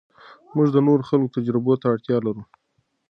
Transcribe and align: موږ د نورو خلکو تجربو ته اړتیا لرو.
موږ 0.55 0.67
د 0.71 0.77
نورو 0.87 1.03
خلکو 1.09 1.33
تجربو 1.35 1.73
ته 1.81 1.85
اړتیا 1.93 2.17
لرو. 2.25 2.43